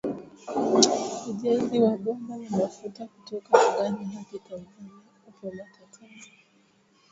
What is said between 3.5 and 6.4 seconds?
Uganda hadi Tanzania upo matatani